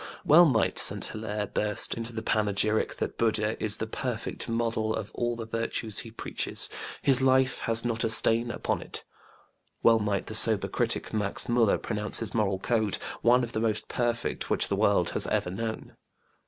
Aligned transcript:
Well 0.25 0.45
might 0.45 0.79
St. 0.79 1.05
Hilaire 1.05 1.45
burst 1.45 1.93
into 1.93 2.11
the 2.11 2.23
panegyric 2.23 2.95
that 2.95 3.19
BudĖĢdĖĢha 3.19 3.57
"is 3.61 3.77
the 3.77 3.85
perfect 3.85 4.49
model 4.49 4.95
of 4.95 5.11
all 5.13 5.35
the 5.35 5.45
virtues 5.45 5.99
he 5.99 6.09
preaches... 6.09 6.71
his 7.03 7.21
life 7.21 7.59
has 7.59 7.85
not 7.85 8.03
a 8.03 8.09
stain 8.09 8.49
upon 8.49 8.81
it". 8.81 9.03
Well 9.83 9.99
might 9.99 10.25
the 10.25 10.33
sober 10.33 10.69
critic 10.69 11.13
Max 11.13 11.43
MÃžller 11.43 11.79
pronounce 11.79 12.17
his 12.17 12.33
moral 12.33 12.57
code 12.57 12.95
"one 13.21 13.43
of 13.43 13.51
the 13.51 13.59
most 13.59 13.87
perfect 13.89 14.49
which 14.49 14.69
the 14.69 14.75
world 14.75 15.11
has 15.11 15.27
ever 15.27 15.51
known". 15.51 15.95